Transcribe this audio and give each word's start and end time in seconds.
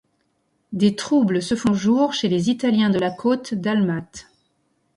Des 0.73 0.95
troubles 0.95 1.43
se 1.43 1.53
font 1.53 1.75
jour 1.75 2.11
chez 2.15 2.27
les 2.27 2.49
Italiens 2.49 2.89
de 2.89 2.97
la 2.97 3.11
côte 3.11 3.53
dalmate. 3.53 4.31